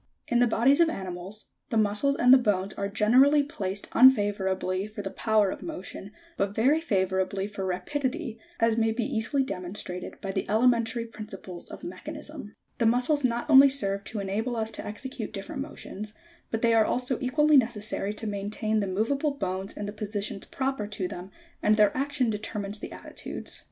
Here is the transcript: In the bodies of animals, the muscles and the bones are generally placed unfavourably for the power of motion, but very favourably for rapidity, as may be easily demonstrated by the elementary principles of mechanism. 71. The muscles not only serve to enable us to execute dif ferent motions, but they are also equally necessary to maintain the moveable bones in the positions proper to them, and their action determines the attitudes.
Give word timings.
In 0.27 0.39
the 0.39 0.47
bodies 0.47 0.79
of 0.79 0.89
animals, 0.89 1.51
the 1.69 1.77
muscles 1.77 2.15
and 2.15 2.33
the 2.33 2.39
bones 2.39 2.73
are 2.73 2.89
generally 2.89 3.43
placed 3.43 3.87
unfavourably 3.91 4.87
for 4.87 5.03
the 5.03 5.11
power 5.11 5.51
of 5.51 5.61
motion, 5.61 6.11
but 6.37 6.55
very 6.55 6.81
favourably 6.81 7.45
for 7.45 7.67
rapidity, 7.67 8.39
as 8.59 8.77
may 8.77 8.91
be 8.91 9.03
easily 9.03 9.43
demonstrated 9.43 10.19
by 10.19 10.31
the 10.31 10.49
elementary 10.49 11.05
principles 11.05 11.69
of 11.69 11.83
mechanism. 11.83 12.45
71. 12.51 12.53
The 12.79 12.85
muscles 12.87 13.23
not 13.23 13.47
only 13.47 13.69
serve 13.69 14.03
to 14.05 14.19
enable 14.19 14.55
us 14.55 14.71
to 14.71 14.83
execute 14.83 15.31
dif 15.33 15.49
ferent 15.49 15.59
motions, 15.59 16.15
but 16.49 16.63
they 16.63 16.73
are 16.73 16.83
also 16.83 17.19
equally 17.21 17.55
necessary 17.57 18.11
to 18.13 18.25
maintain 18.25 18.79
the 18.79 18.87
moveable 18.87 19.37
bones 19.37 19.77
in 19.77 19.85
the 19.85 19.93
positions 19.93 20.45
proper 20.45 20.87
to 20.87 21.07
them, 21.07 21.29
and 21.61 21.75
their 21.75 21.95
action 21.95 22.31
determines 22.31 22.79
the 22.79 22.91
attitudes. 22.91 23.59